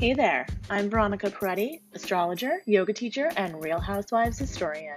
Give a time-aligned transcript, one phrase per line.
[0.00, 4.96] Hey there, I'm Veronica Peretti, astrologer, yoga teacher, and Real Housewives historian.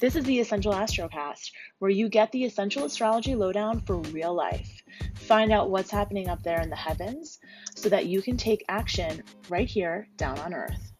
[0.00, 4.82] This is the Essential Astrocast, where you get the essential astrology lowdown for real life.
[5.14, 7.38] Find out what's happening up there in the heavens
[7.76, 10.92] so that you can take action right here down on Earth.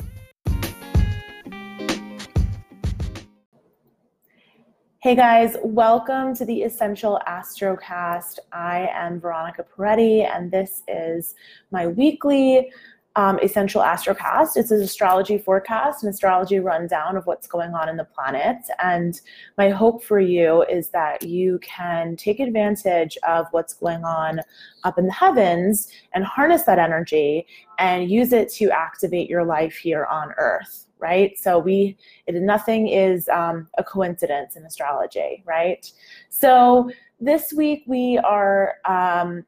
[5.02, 8.38] Hey guys, welcome to the Essential Astrocast.
[8.52, 11.34] I am Veronica Peretti, and this is
[11.73, 12.70] my weekly
[13.16, 14.57] um, Essential Astrocast.
[14.57, 18.57] It's an astrology forecast, an astrology rundown of what's going on in the planet.
[18.83, 19.20] And
[19.59, 24.41] my hope for you is that you can take advantage of what's going on
[24.84, 27.47] up in the heavens and harness that energy
[27.79, 31.37] and use it to activate your life here on Earth right?
[31.37, 31.97] So we,
[32.29, 35.91] it, nothing is um, a coincidence in astrology, right?
[36.29, 39.45] So this week we are um,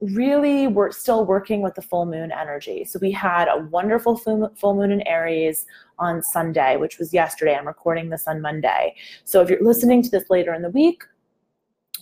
[0.00, 2.84] really we're still working with the full moon energy.
[2.84, 5.66] So we had a wonderful full moon in Aries
[5.98, 7.54] on Sunday, which was yesterday.
[7.54, 8.94] I'm recording this on Monday.
[9.24, 11.02] So if you're listening to this later in the week,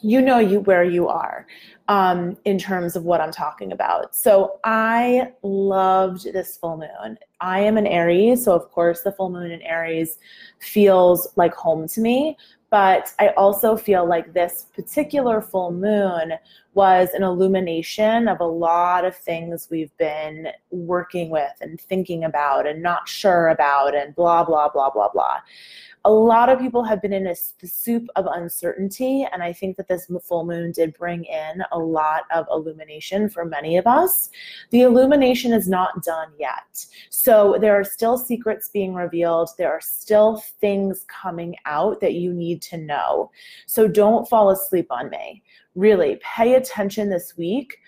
[0.02, 1.46] you know you where you are
[1.88, 4.14] um, in terms of what I'm talking about.
[4.14, 7.19] So I loved this full moon.
[7.41, 10.19] I am an Aries, so of course the full moon in Aries
[10.60, 12.36] feels like home to me.
[12.70, 16.34] But I also feel like this particular full moon
[16.78, 22.68] was an illumination of a lot of things we've been working with and thinking about
[22.68, 25.38] and not sure about and blah, blah, blah, blah, blah.
[26.04, 29.88] A lot of people have been in a soup of uncertainty and i think that
[29.88, 34.30] this full moon did bring in a lot of illumination for many of us.
[34.70, 36.86] The illumination is not done yet.
[37.10, 39.50] So there are still secrets being revealed.
[39.58, 43.32] There are still things coming out that you need to know.
[43.66, 45.42] So don't fall asleep on me
[45.74, 47.78] really pay attention this week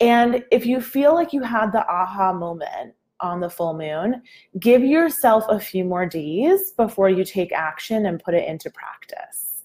[0.00, 4.22] and if you feel like you had the aha moment on the full moon,
[4.58, 9.62] give yourself a few more days before you take action and put it into practice.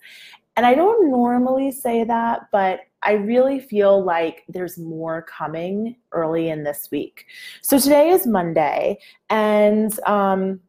[0.58, 6.50] And I don't normally say that, but I really feel like there's more coming early
[6.50, 7.26] in this week.
[7.62, 8.98] So today is Monday,
[9.30, 10.60] and um,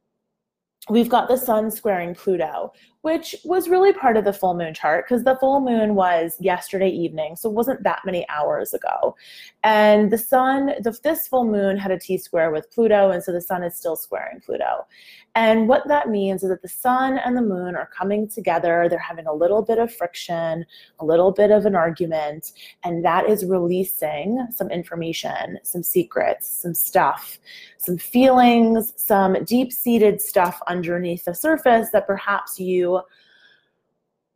[0.88, 5.04] we've got the sun squaring Pluto, which was really part of the full moon chart
[5.04, 9.16] because the full moon was yesterday evening, so it wasn't that many hours ago.
[9.64, 13.32] And the sun, the, this full moon had a T square with Pluto, and so
[13.32, 14.86] the sun is still squaring Pluto.
[15.36, 18.98] And what that means is that the sun and the moon are coming together, they're
[18.98, 20.64] having a little bit of friction,
[20.98, 22.52] a little bit of an argument,
[22.84, 27.38] and that is releasing some information, some secrets, some stuff,
[27.76, 33.02] some feelings, some deep seated stuff underneath the surface that perhaps you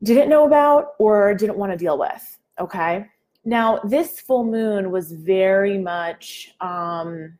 [0.02, 2.38] didn't know about or didn't want to deal with.
[2.60, 3.06] Okay.
[3.46, 7.38] Now, this full moon was very much, um,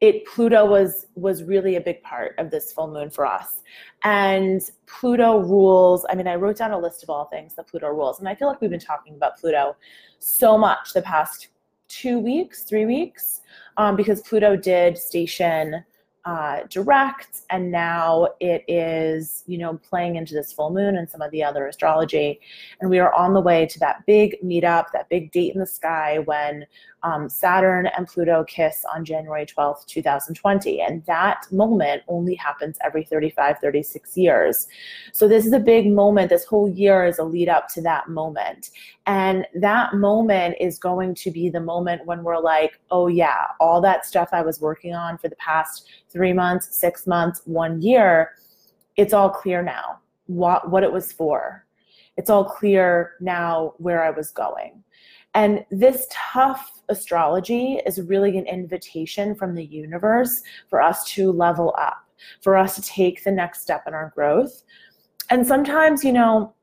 [0.00, 3.62] it Pluto was was really a big part of this full moon for us.
[4.02, 7.88] And Pluto rules, I mean, I wrote down a list of all things that Pluto
[7.88, 8.18] rules.
[8.18, 9.76] And I feel like we've been talking about Pluto
[10.18, 11.48] so much the past
[11.88, 13.42] two weeks, three weeks,
[13.76, 15.84] um, because Pluto did station
[16.24, 21.22] uh, direct, and now it is, you know, playing into this full moon and some
[21.22, 22.40] of the other astrology.
[22.80, 25.66] And we are on the way to that big meetup, that big date in the
[25.66, 26.66] sky when
[27.02, 30.80] um, Saturn and Pluto kiss on January 12th, 2020.
[30.80, 34.68] And that moment only happens every 35, 36 years.
[35.12, 36.30] So this is a big moment.
[36.30, 38.70] This whole year is a lead up to that moment.
[39.06, 43.80] And that moment is going to be the moment when we're like, oh, yeah, all
[43.80, 48.32] that stuff I was working on for the past three months, six months, one year,
[48.96, 51.64] it's all clear now what, what it was for.
[52.16, 54.84] It's all clear now where I was going.
[55.34, 61.74] And this tough astrology is really an invitation from the universe for us to level
[61.78, 62.04] up,
[62.40, 64.64] for us to take the next step in our growth.
[65.30, 66.54] And sometimes, you know,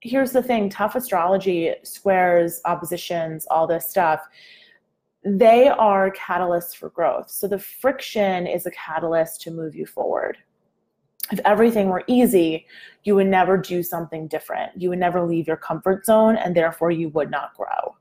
[0.00, 4.20] here's the thing tough astrology, squares, oppositions, all this stuff,
[5.24, 7.30] they are catalysts for growth.
[7.30, 10.38] So the friction is a catalyst to move you forward.
[11.32, 12.66] If everything were easy,
[13.02, 14.80] you would never do something different.
[14.80, 17.96] You would never leave your comfort zone, and therefore you would not grow.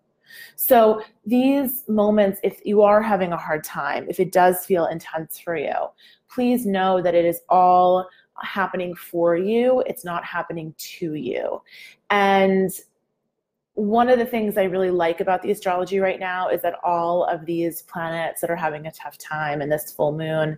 [0.56, 5.40] So these moments, if you are having a hard time, if it does feel intense
[5.40, 5.74] for you,
[6.30, 8.08] please know that it is all
[8.42, 9.82] happening for you.
[9.86, 11.62] It's not happening to you.
[12.10, 12.72] And
[13.76, 17.26] one of the things I really like about the astrology right now is that all
[17.26, 20.58] of these planets that are having a tough time in this full moon,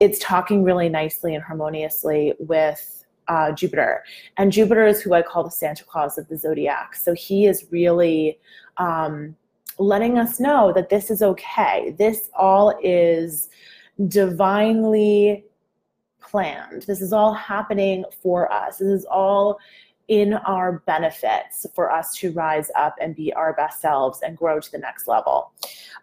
[0.00, 4.04] it's talking really nicely and harmoniously with uh, Jupiter.
[4.36, 6.94] And Jupiter is who I call the Santa Claus of the zodiac.
[6.94, 8.38] So he is really
[8.76, 9.36] um,
[9.78, 11.94] letting us know that this is okay.
[11.98, 13.48] This all is
[14.08, 15.44] divinely
[16.20, 16.82] planned.
[16.82, 18.78] This is all happening for us.
[18.78, 19.58] This is all
[20.08, 24.60] in our benefits for us to rise up and be our best selves and grow
[24.60, 25.52] to the next level.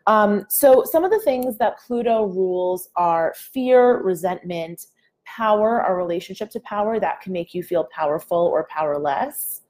[0.08, 4.88] Um, so, some of the things that Pluto rules are fear, resentment,
[5.26, 9.62] power, our relationship to power that can make you feel powerful or powerless,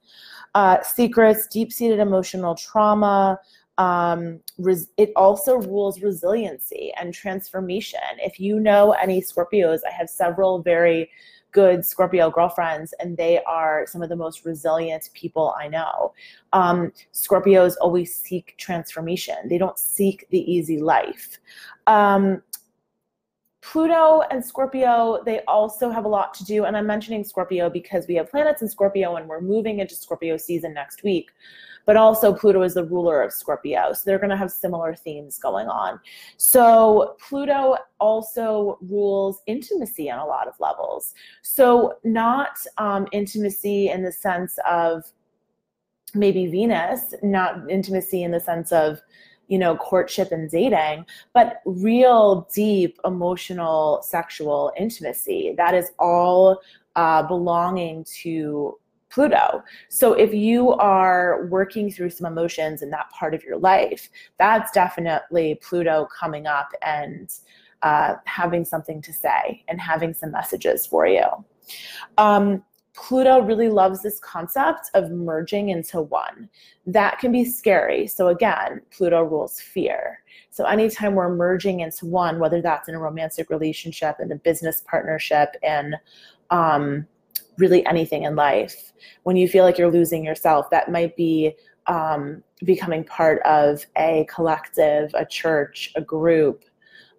[0.54, 3.38] uh, secrets, deep seated emotional trauma.
[3.78, 8.00] Um, res- it also rules resiliency and transformation.
[8.18, 11.10] If you know any Scorpios, I have several very
[11.52, 16.12] good Scorpio girlfriends, and they are some of the most resilient people I know.
[16.52, 21.38] Um, Scorpios always seek transformation, they don't seek the easy life.
[21.86, 22.42] Um,
[23.62, 26.64] Pluto and Scorpio, they also have a lot to do.
[26.64, 30.36] And I'm mentioning Scorpio because we have planets in Scorpio and we're moving into Scorpio
[30.36, 31.30] season next week
[31.86, 33.92] but also Pluto is the ruler of Scorpio.
[33.92, 35.98] So they're going to have similar themes going on.
[36.36, 41.14] So Pluto also rules intimacy on a lot of levels.
[41.42, 45.04] So not um, intimacy in the sense of
[46.14, 49.00] maybe Venus, not intimacy in the sense of
[49.50, 51.04] you know, courtship and dating,
[51.34, 55.54] but real deep emotional sexual intimacy.
[55.56, 56.60] That is all
[56.94, 58.78] uh, belonging to
[59.10, 59.64] Pluto.
[59.88, 64.08] So if you are working through some emotions in that part of your life,
[64.38, 67.28] that's definitely Pluto coming up and
[67.82, 71.26] uh, having something to say and having some messages for you.
[72.18, 72.62] Um,
[72.94, 76.48] Pluto really loves this concept of merging into one.
[76.86, 78.06] That can be scary.
[78.06, 80.22] So, again, Pluto rules fear.
[80.50, 84.82] So, anytime we're merging into one, whether that's in a romantic relationship, in a business
[84.86, 85.94] partnership, in
[86.50, 87.06] um,
[87.58, 88.92] really anything in life.
[89.22, 91.54] When you feel like you're losing yourself, that might be
[91.86, 96.64] um, becoming part of a collective, a church, a group.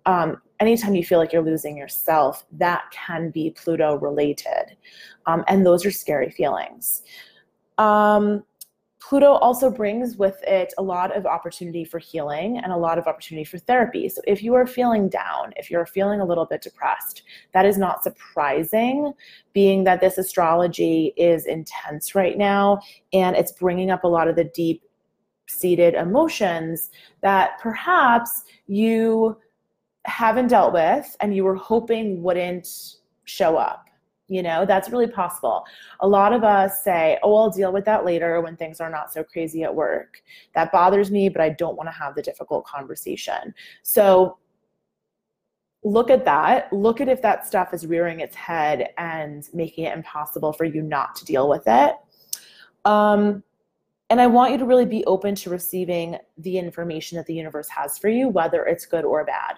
[0.05, 4.77] Um, anytime you feel like you're losing yourself, that can be Pluto related.
[5.25, 7.01] Um, and those are scary feelings.
[7.77, 8.43] Um,
[9.01, 13.07] Pluto also brings with it a lot of opportunity for healing and a lot of
[13.07, 14.07] opportunity for therapy.
[14.07, 17.23] So, if you are feeling down, if you're feeling a little bit depressed,
[17.53, 19.11] that is not surprising,
[19.53, 22.79] being that this astrology is intense right now
[23.11, 24.83] and it's bringing up a lot of the deep
[25.47, 26.91] seated emotions
[27.21, 29.35] that perhaps you
[30.05, 32.67] haven't dealt with and you were hoping wouldn't
[33.25, 33.85] show up
[34.31, 35.65] you know that's really possible.
[35.99, 39.11] A lot of us say oh i'll deal with that later when things are not
[39.11, 40.21] so crazy at work.
[40.55, 43.53] That bothers me but i don't want to have the difficult conversation.
[43.83, 44.37] So
[45.83, 46.71] look at that.
[46.71, 50.81] Look at if that stuff is rearing its head and making it impossible for you
[50.81, 51.95] not to deal with it.
[52.85, 53.43] Um,
[54.11, 57.69] and I want you to really be open to receiving the information that the universe
[57.69, 59.55] has for you, whether it's good or bad.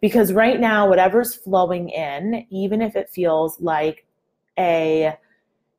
[0.00, 4.06] Because right now, whatever's flowing in, even if it feels like
[4.56, 5.16] a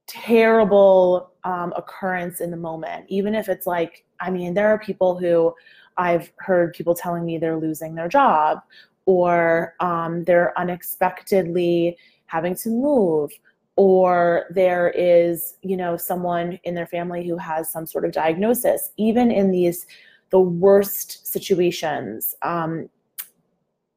[0.05, 5.17] terrible um, occurrence in the moment, even if it's like, I mean, there are people
[5.17, 5.55] who
[5.95, 8.59] I've heard people telling me they're losing their job
[9.05, 13.31] or um, they're unexpectedly having to move
[13.79, 18.91] or there is you know someone in their family who has some sort of diagnosis
[18.97, 19.85] even in these
[20.31, 22.89] the worst situations um,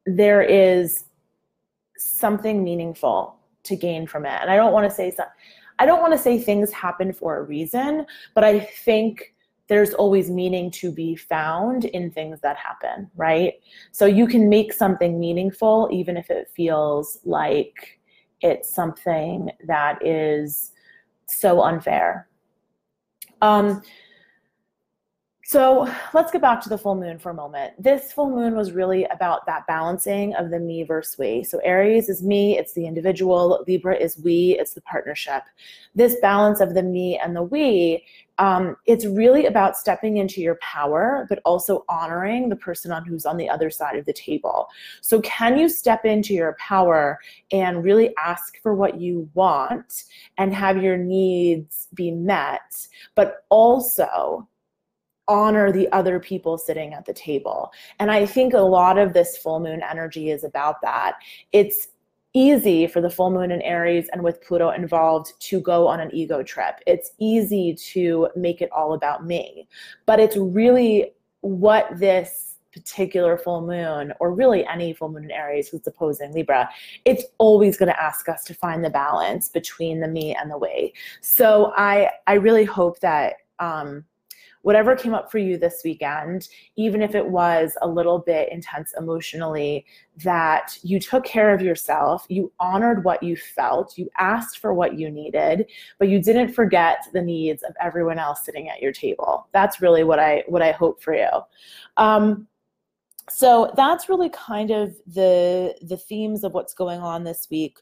[0.05, 1.05] there is
[1.97, 4.37] something meaningful to gain from it.
[4.41, 5.27] And I don't want to say some,
[5.79, 8.05] I don't want to say things happen for a reason,
[8.35, 9.33] but I think
[9.67, 13.53] there's always meaning to be found in things that happen, right?
[13.91, 17.99] So you can make something meaningful even if it feels like
[18.43, 20.73] it's something that is
[21.25, 22.27] so unfair.
[23.41, 23.81] Um,
[25.53, 27.73] so let's get back to the full moon for a moment.
[27.77, 31.43] This full moon was really about that balancing of the me versus we.
[31.43, 33.63] So Aries is me, it's the individual.
[33.67, 35.43] Libra is we, it's the partnership.
[35.93, 38.03] This balance of the me and the we,
[38.39, 43.27] um, it's really about stepping into your power, but also honoring the person on who's
[43.27, 44.69] on the other side of the table.
[45.01, 47.19] So can you step into your power
[47.51, 50.05] and really ask for what you want
[50.39, 54.47] and have your needs be met, but also
[55.27, 57.71] honor the other people sitting at the table.
[57.99, 61.15] And I think a lot of this full moon energy is about that.
[61.51, 61.87] It's
[62.33, 66.09] easy for the full moon in Aries and with Pluto involved to go on an
[66.13, 66.79] ego trip.
[66.87, 69.67] It's easy to make it all about me.
[70.05, 75.69] But it's really what this particular full moon, or really any full moon in Aries
[75.69, 76.67] who's opposing Libra,
[77.05, 80.57] it's always going to ask us to find the balance between the me and the
[80.57, 80.91] we.
[81.21, 84.03] So I I really hope that um,
[84.63, 88.93] whatever came up for you this weekend, even if it was a little bit intense
[88.97, 89.85] emotionally,
[90.23, 94.97] that you took care of yourself, you honored what you felt, you asked for what
[94.97, 95.65] you needed,
[95.99, 99.47] but you didn't forget the needs of everyone else sitting at your table.
[99.51, 101.29] That's really what I what I hope for you.
[101.97, 102.47] Um,
[103.29, 107.79] so that's really kind of the the themes of what's going on this week.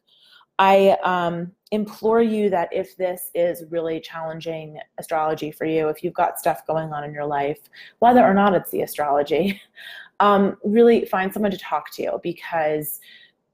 [0.61, 6.13] I um, implore you that if this is really challenging astrology for you, if you've
[6.13, 7.57] got stuff going on in your life,
[7.97, 9.59] whether or not it's the astrology,
[10.19, 12.99] um, really find someone to talk to because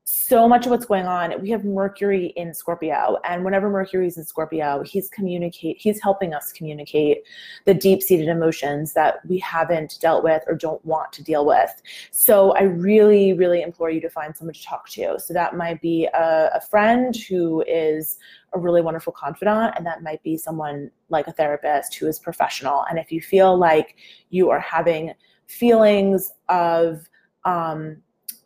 [0.10, 1.34] so much of what's going on.
[1.42, 6.54] We have mercury in scorpio and whenever mercury's in scorpio he's communicate he's helping us
[6.54, 7.24] communicate
[7.66, 11.82] the deep-seated emotions that we haven't dealt with or don't want to deal with.
[12.12, 15.20] So i really really implore you to find someone to talk to.
[15.20, 18.18] So that might be a, a friend who is
[18.54, 22.86] a really wonderful confidant and that might be someone like a therapist who is professional.
[22.90, 23.98] And if you feel like
[24.30, 25.12] you are having
[25.48, 27.10] feelings of
[27.44, 27.98] um,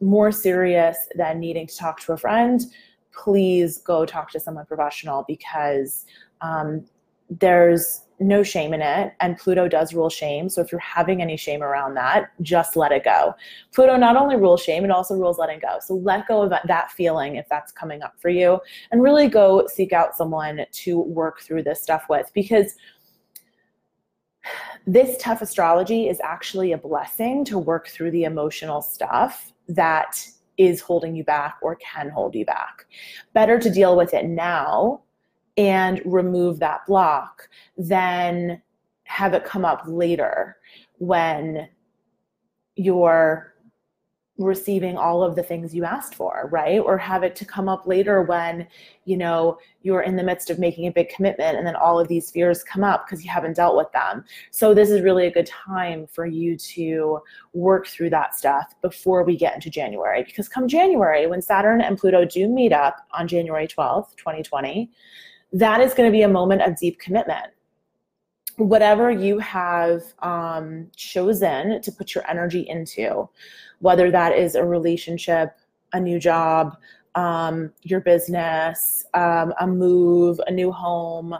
[0.01, 2.61] more serious than needing to talk to a friend,
[3.13, 6.05] please go talk to someone professional because
[6.41, 6.85] um,
[7.29, 9.13] there's no shame in it.
[9.19, 10.47] And Pluto does rule shame.
[10.47, 13.33] So if you're having any shame around that, just let it go.
[13.73, 15.79] Pluto not only rules shame, it also rules letting go.
[15.81, 18.59] So let go of that feeling if that's coming up for you
[18.91, 22.75] and really go seek out someone to work through this stuff with because
[24.87, 30.25] this tough astrology is actually a blessing to work through the emotional stuff that
[30.57, 32.85] is holding you back or can hold you back.
[33.33, 35.01] Better to deal with it now
[35.57, 38.61] and remove that block than
[39.03, 40.57] have it come up later
[40.99, 41.67] when
[42.75, 43.53] you're
[44.43, 46.79] receiving all of the things you asked for right?
[46.79, 48.67] Or have it to come up later when
[49.05, 52.07] you know you're in the midst of making a big commitment and then all of
[52.07, 54.23] these fears come up because you haven't dealt with them.
[54.51, 57.19] So this is really a good time for you to
[57.53, 60.23] work through that stuff before we get into january.
[60.23, 64.89] Because come january when saturn and pluto do meet up on january 12th 2020
[65.53, 67.47] that is going to be a moment of deep commitment
[68.67, 73.29] whatever you have um, chosen to put your energy into
[73.79, 75.57] whether that is a relationship,
[75.93, 76.77] a new job,
[77.15, 81.35] um, your business, um, a move, a new home.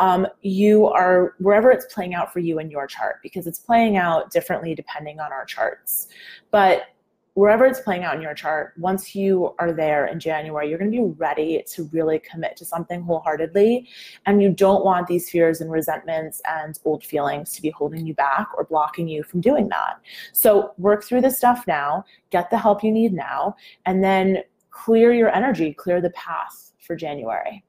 [0.00, 3.96] Um, you are wherever it's playing out for you in your chart because it's playing
[3.96, 6.08] out differently depending on our charts.
[6.50, 6.88] But
[7.34, 10.90] wherever it's playing out in your chart, once you are there in January, you're going
[10.90, 13.88] to be ready to really commit to something wholeheartedly.
[14.26, 18.14] And you don't want these fears and resentments and old feelings to be holding you
[18.14, 20.00] back or blocking you from doing that.
[20.32, 25.12] So work through this stuff now, get the help you need now, and then clear
[25.12, 27.64] your energy, clear the path for January.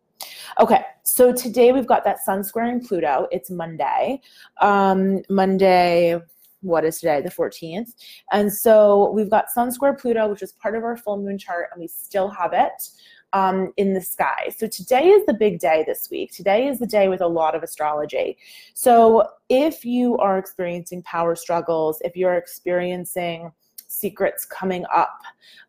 [0.60, 3.27] Okay, so today we've got that sun squaring Pluto.
[3.31, 4.22] It's Monday.
[4.62, 6.22] Um, Monday,
[6.65, 7.93] what is today, the 14th.
[8.31, 11.69] And so we've got Sun Square Pluto, which is part of our full moon chart,
[11.72, 12.89] and we still have it
[13.34, 14.50] um, in the sky.
[14.55, 16.31] So today is the big day this week.
[16.31, 18.38] Today is the day with a lot of astrology.
[18.74, 23.51] So if you are experiencing power struggles, if you're experiencing
[23.88, 25.19] secrets coming up,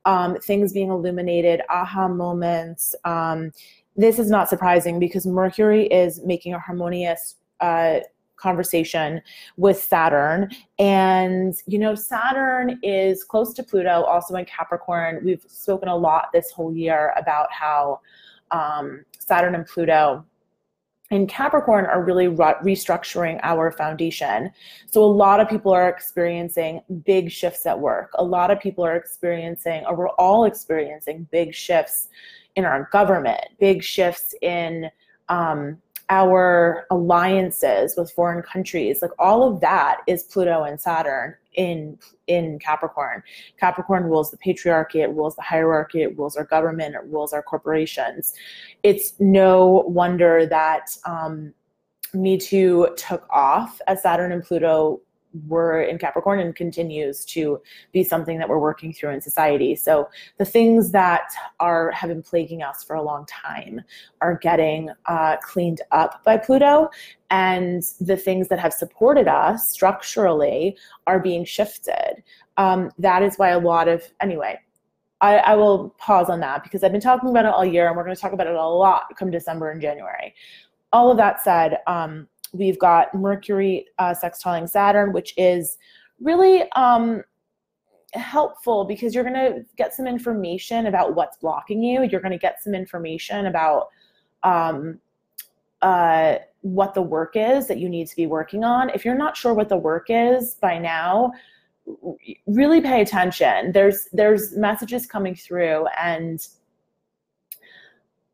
[0.05, 3.53] um, things being illuminated, aha moments, um,
[3.97, 8.00] this is not surprising because Mercury is making a harmonious uh,
[8.37, 9.21] conversation
[9.57, 10.50] with Saturn.
[10.78, 15.21] And, you know, Saturn is close to Pluto, also in Capricorn.
[15.25, 18.00] We've spoken a lot this whole year about how
[18.50, 20.25] um, Saturn and Pluto
[21.11, 24.50] in Capricorn are really re- restructuring our foundation.
[24.87, 28.11] So a lot of people are experiencing big shifts at work.
[28.14, 32.09] A lot of people are experiencing, or we're all experiencing big shifts
[32.57, 34.90] in our government, big shifts in
[35.28, 35.78] um,
[36.09, 41.99] our alliances with foreign countries like all of that is pluto and saturn in
[42.29, 43.23] in capricorn.
[43.59, 47.43] Capricorn rules the patriarchy it rules the hierarchy it rules our government it rules our
[47.43, 48.35] corporations.
[48.83, 51.53] It's no wonder that um,
[52.15, 55.01] me too took off as saturn and pluto
[55.47, 57.61] were in Capricorn and continues to
[57.93, 59.76] be something that we're working through in society.
[59.76, 63.81] So the things that are have been plaguing us for a long time
[64.21, 66.90] are getting uh, cleaned up by Pluto,
[67.31, 70.76] and the things that have supported us structurally
[71.07, 72.23] are being shifted.
[72.57, 74.61] Um, that is why a lot of anyway.
[75.23, 77.97] I, I will pause on that because I've been talking about it all year, and
[77.97, 80.35] we're going to talk about it a lot come December and January.
[80.93, 85.79] All of that said, um, We've got Mercury uh, sextiling Saturn, which is
[86.21, 87.23] really um,
[88.15, 92.03] helpful because you're going to get some information about what's blocking you.
[92.05, 93.88] You're going to get some information about
[94.43, 95.00] um,
[95.83, 98.91] uh, what the work is that you need to be working on.
[98.91, 101.33] If you're not sure what the work is by now,
[102.47, 103.73] really pay attention.
[103.73, 106.45] There's there's messages coming through and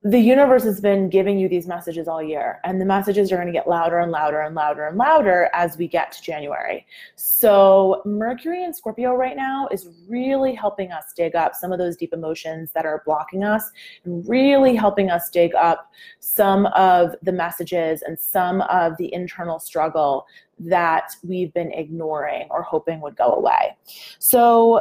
[0.05, 3.47] the universe has been giving you these messages all year and the messages are going
[3.47, 6.85] to get louder and louder and louder and louder as we get to january.
[7.15, 11.97] So mercury in scorpio right now is really helping us dig up some of those
[11.97, 13.71] deep emotions that are blocking us
[14.05, 19.61] and really helping us dig up some of the messages and some of the internal
[19.61, 20.27] struggle
[20.59, 23.77] that we've been ignoring or hoping would go away.
[24.19, 24.81] So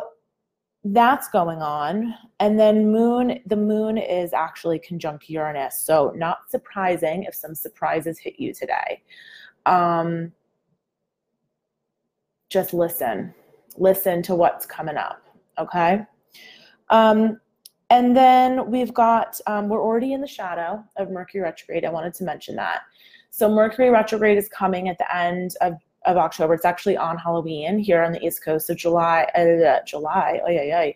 [0.84, 2.16] that's going on.
[2.40, 5.80] And then moon the moon is actually conjunct uranus.
[5.80, 9.04] So not surprising if some surprises hit you today.
[9.66, 10.32] Um,
[12.50, 13.34] just listen.
[13.78, 15.22] Listen to what's coming up
[15.62, 16.06] okay?
[16.90, 17.40] Um,
[17.90, 21.86] and then we've got um, we're already in the shadow of mercury retrograde.
[21.86, 22.82] I wanted to mention that.
[23.30, 25.74] So mercury retrograde is coming at the end of
[26.06, 26.54] of October.
[26.54, 28.68] It's actually on Halloween here on the East Coast.
[28.68, 30.92] So July, uh, July, oh yeah, yeah,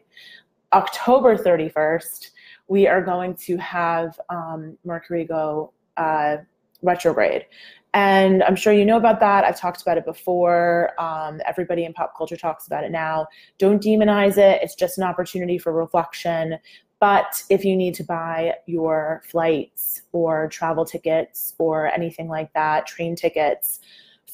[0.73, 2.31] October 31st,
[2.67, 6.37] we are going to have um, Mercury go uh,
[6.81, 7.45] retrograde.
[7.93, 9.45] And I'm sure you know about that.
[9.45, 10.91] I've talked about it before.
[10.99, 13.27] Um, everybody in pop culture talks about it now.
[13.57, 14.61] Don't demonize it.
[14.61, 16.57] It's just an opportunity for reflection.
[16.99, 22.85] But if you need to buy your flights or travel tickets or anything like that,
[22.85, 23.79] train tickets,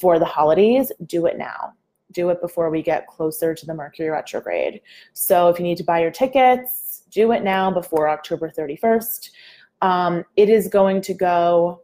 [0.01, 1.73] for the holidays, do it now.
[2.11, 4.81] Do it before we get closer to the Mercury retrograde.
[5.13, 9.29] So if you need to buy your tickets, do it now before October 31st.
[9.81, 11.83] Um, it is going to go,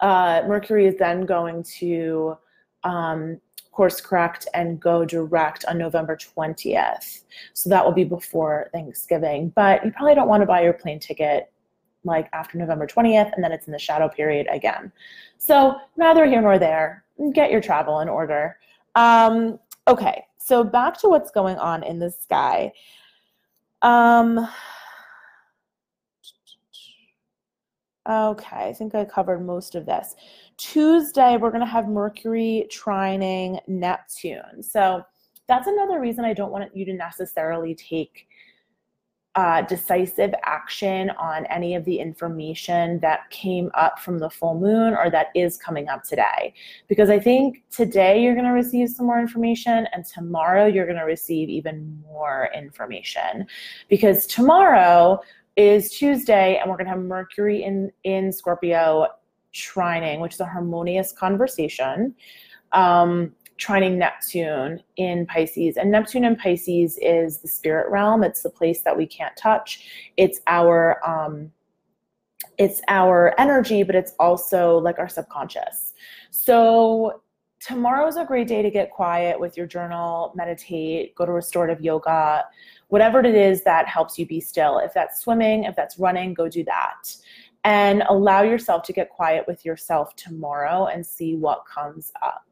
[0.00, 2.36] uh, Mercury is then going to
[2.84, 3.40] um,
[3.72, 7.22] course correct and go direct on November 20th.
[7.54, 9.48] So that will be before Thanksgiving.
[9.56, 11.50] But you probably don't want to buy your plane ticket
[12.04, 14.92] like after November 20th, and then it's in the shadow period again.
[15.38, 17.04] So neither here nor there.
[17.34, 18.56] Get your travel in order.
[18.94, 22.72] Um, okay, so back to what's going on in the sky.
[23.82, 24.48] Um,
[28.08, 30.14] okay, I think I covered most of this.
[30.56, 34.62] Tuesday, we're going to have Mercury trining Neptune.
[34.62, 35.02] So
[35.48, 38.28] that's another reason I don't want you to necessarily take
[39.34, 44.94] uh, decisive action on any of the information that came up from the full moon
[44.94, 46.52] or that is coming up today.
[46.86, 50.98] Because I think today you're going to receive some more information, and tomorrow you're going
[50.98, 53.46] to receive even more information.
[53.88, 55.20] Because tomorrow
[55.56, 59.06] is Tuesday, and we're going to have Mercury in, in Scorpio
[59.54, 62.14] trining, which is a harmonious conversation.
[62.72, 65.76] Um, trining Neptune in Pisces.
[65.76, 68.24] And Neptune in Pisces is the spirit realm.
[68.24, 69.86] It's the place that we can't touch.
[70.16, 71.52] It's our um,
[72.58, 75.94] it's our energy, but it's also like our subconscious.
[76.30, 77.22] So
[77.60, 81.80] tomorrow is a great day to get quiet with your journal, meditate, go to restorative
[81.80, 82.44] yoga,
[82.88, 84.78] whatever it is that helps you be still.
[84.78, 87.16] If that's swimming, if that's running, go do that.
[87.64, 92.44] And allow yourself to get quiet with yourself tomorrow and see what comes up.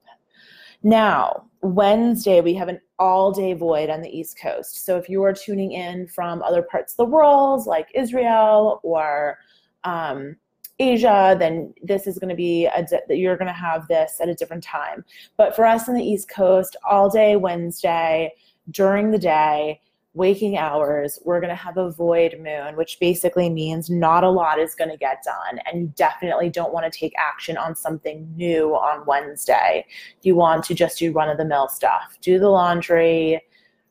[0.82, 4.84] Now, Wednesday, we have an all day void on the East Coast.
[4.84, 9.38] So if you are tuning in from other parts of the world, like Israel or
[9.84, 10.36] um,
[10.78, 14.30] Asia, then this is going to be a di- you're going to have this at
[14.30, 15.04] a different time.
[15.36, 18.32] But for us on the East Coast, all day Wednesday
[18.70, 19.80] during the day,
[20.20, 24.58] waking hours, we're going to have a void moon, which basically means not a lot
[24.58, 25.58] is going to get done.
[25.64, 29.86] And you definitely don't want to take action on something new on Wednesday.
[30.20, 33.40] You want to just do run of the mill stuff, do the laundry,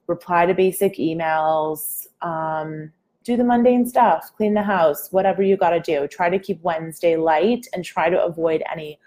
[0.06, 2.92] reply to basic emails, um,
[3.24, 6.08] do the mundane stuff, clean the house, whatever you got to do.
[6.08, 9.00] Try to keep Wednesday light and try to avoid any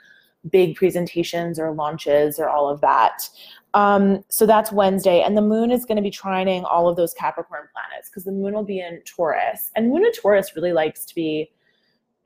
[0.51, 3.29] big presentations or launches or all of that.
[3.75, 7.15] Um, so that's Wednesday, and the moon is going to be trining all of those
[7.15, 11.05] Capricorn planets because the moon will be in Taurus, and moon in Taurus really likes
[11.07, 11.51] to be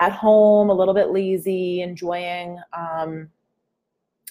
[0.01, 3.29] at home, a little bit lazy, enjoying, um,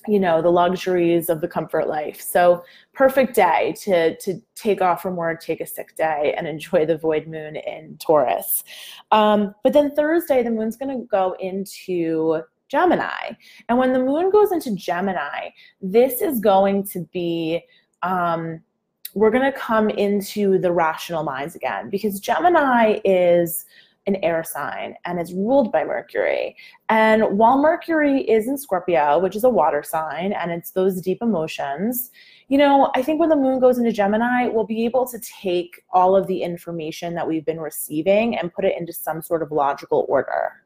[0.07, 2.21] you know, the luxuries of the comfort life.
[2.21, 6.85] So perfect day to to take off from work, take a sick day, and enjoy
[6.85, 8.63] the void moon in Taurus.
[9.11, 13.33] Um, but then Thursday, the moon's going to go into Gemini.
[13.69, 15.49] And when the moon goes into Gemini,
[15.81, 17.63] this is going to be,
[18.01, 18.61] um,
[19.13, 23.65] we're going to come into the rational minds again because Gemini is
[24.07, 26.55] an air sign and it's ruled by Mercury.
[26.89, 31.19] And while Mercury is in Scorpio, which is a water sign, and it's those deep
[31.21, 32.11] emotions,
[32.47, 35.81] you know, I think when the moon goes into Gemini, we'll be able to take
[35.91, 39.51] all of the information that we've been receiving and put it into some sort of
[39.51, 40.64] logical order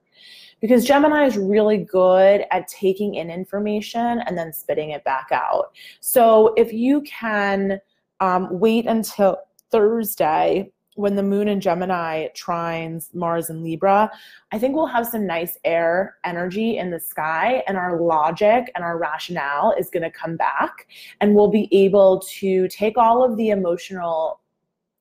[0.62, 5.72] because Gemini is really good at taking in information and then spitting it back out.
[6.00, 7.80] So if you can
[8.20, 9.38] um, wait until
[9.72, 14.12] Thursday when the moon in Gemini trines Mars and Libra,
[14.52, 18.84] I think we'll have some nice air energy in the sky, and our logic and
[18.84, 20.88] our rationale is going to come back,
[21.22, 24.42] and we'll be able to take all of the emotional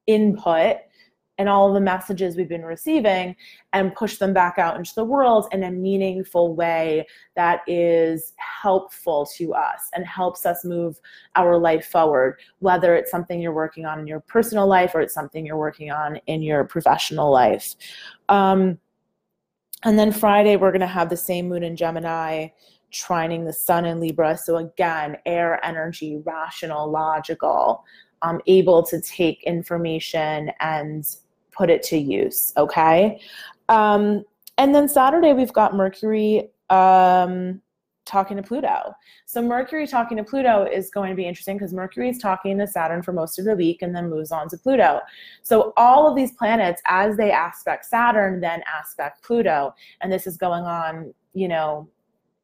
[0.06, 0.76] input
[1.38, 3.34] and all the messages we've been receiving
[3.72, 9.26] and push them back out into the world in a meaningful way that is helpful
[9.36, 11.00] to us and helps us move
[11.36, 15.14] our life forward, whether it's something you're working on in your personal life or it's
[15.14, 17.74] something you're working on in your professional life.
[18.28, 18.78] Um,
[19.84, 22.48] and then Friday, we're going to have the same moon in Gemini
[22.92, 24.36] trining the sun in Libra.
[24.36, 27.84] So again, air energy, rational, logical,
[28.22, 31.06] um, able to take information and
[31.58, 32.52] put it to use.
[32.56, 33.20] Okay.
[33.68, 34.24] Um,
[34.56, 37.60] and then Saturday, we've got Mercury um,
[38.06, 38.94] talking to Pluto.
[39.26, 42.66] So Mercury talking to Pluto is going to be interesting because Mercury is talking to
[42.66, 45.00] Saturn for most of the week and then moves on to Pluto.
[45.42, 49.74] So all of these planets, as they aspect Saturn, then aspect Pluto.
[50.00, 51.88] And this is going on, you know,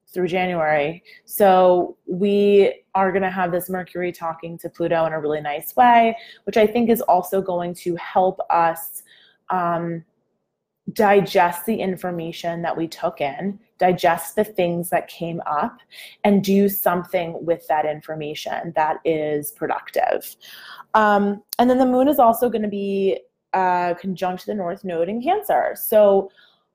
[0.06, 1.02] through January.
[1.24, 5.74] So we are going to have this Mercury talking to Pluto in a really nice
[5.74, 9.02] way, which I think is also going to help us
[9.50, 10.04] um,
[10.92, 15.78] digest the information that we took in, digest the things that came up,
[16.22, 20.36] and do something with that information that is productive.
[20.92, 23.18] Um, and then the moon is also going to be
[23.54, 25.74] uh, conjunct the North Node in Cancer.
[25.76, 26.30] So,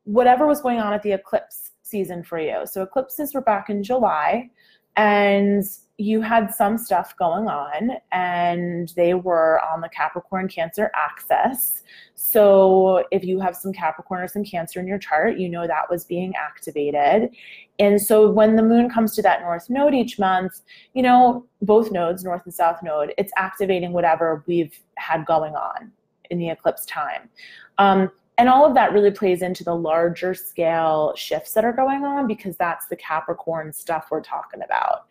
[0.06, 2.62] whatever was going on at the eclipse season for you.
[2.66, 4.50] So, eclipses were back in July,
[4.96, 5.64] and
[6.00, 11.84] you had some stuff going on and they were on the Capricorn Cancer axis.
[12.16, 15.90] So if you have some Capricorn or some Cancer in your chart, you know that
[15.90, 17.36] was being activated.
[17.80, 20.62] And so when the moon comes to that north node each month,
[20.94, 25.92] you know, both nodes, north and south node, it's activating whatever we've had going on
[26.30, 27.30] in the eclipse time.
[27.78, 32.06] Um, and all of that really plays into the larger scale shifts that are going
[32.06, 35.08] on because that's the Capricorn stuff we're talking about.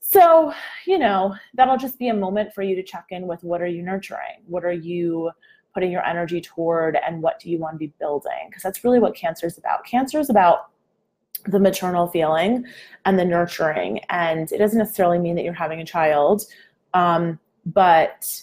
[0.00, 0.50] So,
[0.86, 3.66] you know, that'll just be a moment for you to check in with what are
[3.66, 4.44] you nurturing?
[4.46, 5.30] What are you
[5.74, 8.48] putting your energy toward and what do you want to be building?
[8.48, 9.84] Because that's really what cancer is about.
[9.84, 10.70] Cancer is about
[11.44, 12.64] the maternal feeling
[13.04, 14.00] and the nurturing.
[14.08, 16.46] And it doesn't necessarily mean that you're having a child,
[16.94, 18.42] um, but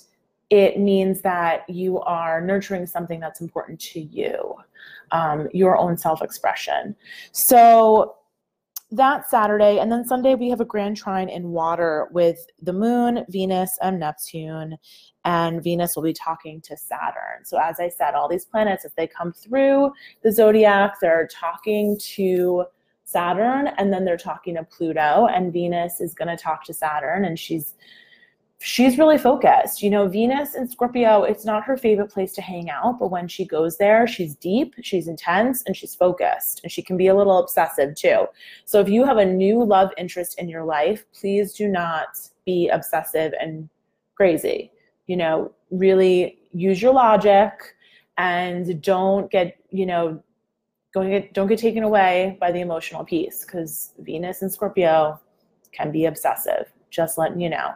[0.50, 4.56] it means that you are nurturing something that's important to you,
[5.12, 6.96] um, your own self expression.
[7.32, 8.16] So,
[8.92, 9.78] that Saturday.
[9.78, 14.00] And then Sunday, we have a grand trine in water with the moon, Venus, and
[14.00, 14.78] Neptune.
[15.26, 17.46] And Venus will be talking to Saturn.
[17.46, 19.92] So, as I said, all these planets, as they come through
[20.24, 22.66] the zodiac, they're talking to
[23.04, 25.28] Saturn and then they're talking to Pluto.
[25.28, 27.76] And Venus is going to talk to Saturn and she's
[28.62, 29.82] she's really focused.
[29.82, 33.28] You know, Venus and Scorpio, it's not her favorite place to hang out, but when
[33.28, 36.62] she goes there, she's deep, she's intense, and she's focused.
[36.64, 38.26] And she can be a little obsessive too.
[38.66, 42.68] So if you have a new love interest in your life, please do not be
[42.68, 43.70] obsessive and
[44.16, 44.72] crazy.
[45.08, 47.54] You know, really use your logic
[48.18, 50.22] and don't get, you know,
[50.94, 55.20] don't get don't get taken away by the emotional piece because Venus and Scorpio
[55.72, 56.66] can be obsessive.
[56.90, 57.72] Just letting you know.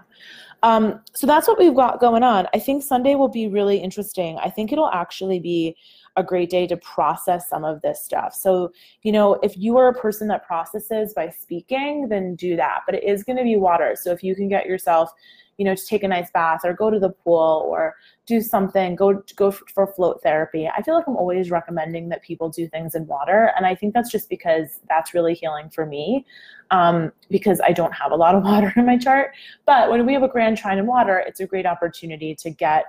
[0.64, 2.48] Um, so that's what we've got going on.
[2.54, 4.40] I think Sunday will be really interesting.
[4.40, 5.76] I think it'll actually be
[6.16, 8.34] a great day to process some of this stuff.
[8.34, 8.72] So,
[9.02, 12.82] you know, if you are a person that processes by speaking, then do that.
[12.86, 13.96] But it is going to be water.
[14.00, 15.12] So if you can get yourself
[15.58, 18.96] you know, to take a nice bath or go to the pool or do something,
[18.96, 20.68] go go for, float therapy.
[20.68, 23.94] I feel like I'm always recommending that people do things in water, and I think
[23.94, 26.26] that's just because that's really healing for me,
[26.72, 29.32] um, because I don't have a lot of water in my chart.
[29.66, 32.86] But when we have a grand trine in water, it's a great opportunity to get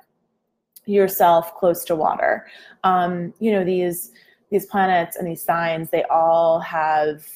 [0.86, 2.46] yourself close to water.
[2.82, 4.12] Um, you know, these
[4.50, 7.26] these planets and these signs, they all have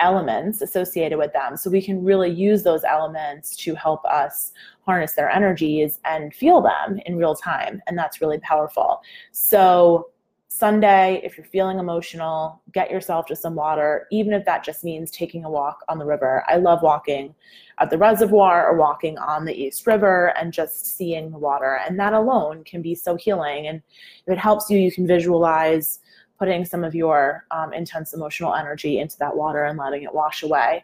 [0.00, 1.56] elements associated with them.
[1.56, 4.52] So we can really use those elements to help us
[4.86, 7.80] harness their energies and feel them in real time.
[7.86, 9.02] And that's really powerful.
[9.30, 10.10] So
[10.48, 15.10] Sunday, if you're feeling emotional, get yourself to some water, even if that just means
[15.10, 16.44] taking a walk on the river.
[16.48, 17.34] I love walking
[17.78, 21.80] at the reservoir or walking on the East River and just seeing the water.
[21.86, 23.68] And that alone can be so healing.
[23.68, 23.80] And
[24.26, 26.00] if it helps you, you can visualize
[26.40, 30.42] putting some of your um, intense emotional energy into that water and letting it wash
[30.42, 30.82] away.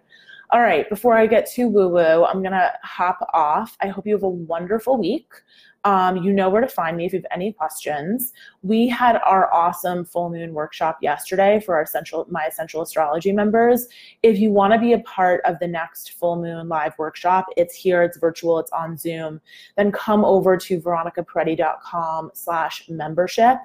[0.51, 3.77] All right, before I get too woo woo, I'm going to hop off.
[3.81, 5.33] I hope you have a wonderful week.
[5.87, 8.33] Um, you know where to find me if you have any questions.
[8.62, 13.87] We had our awesome full moon workshop yesterday for our essential my essential astrology members.
[14.25, 17.72] If you want to be a part of the next full moon live workshop, it's
[17.72, 19.40] here, it's virtual, it's on Zoom.
[19.77, 23.59] Then come over to veronicaperetti.com slash membership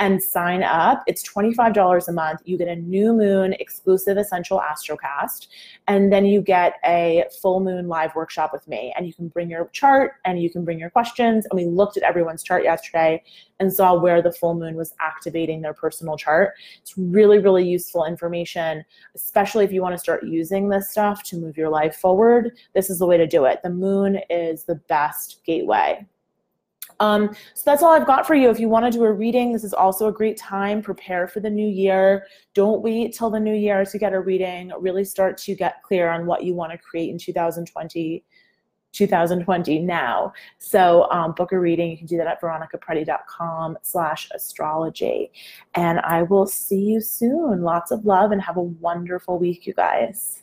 [0.00, 1.04] and sign up.
[1.06, 2.40] It's $25 a month.
[2.44, 5.46] You get a new moon exclusive essential astrocast,
[5.86, 8.92] and then you get a full moon live workshop with me.
[8.96, 11.46] And you can bring your chart and you can bring your questions.
[11.48, 13.22] And we looked at everyone's chart yesterday
[13.60, 16.54] and saw where the full moon was activating their personal chart.
[16.80, 21.36] It's really, really useful information, especially if you want to start using this stuff to
[21.36, 22.56] move your life forward.
[22.74, 23.60] This is the way to do it.
[23.62, 26.06] The moon is the best gateway.
[27.00, 28.50] Um, so that's all I've got for you.
[28.50, 30.82] If you want to do a reading, this is also a great time.
[30.82, 32.26] Prepare for the new year.
[32.54, 34.72] Don't wait till the new year to get a reading.
[34.78, 38.24] Really start to get clear on what you want to create in 2020.
[38.92, 40.32] 2020 now.
[40.58, 41.90] So um, book a reading.
[41.90, 45.30] You can do that at veronicaperetti.com slash astrology.
[45.74, 47.62] And I will see you soon.
[47.62, 50.42] Lots of love and have a wonderful week, you guys.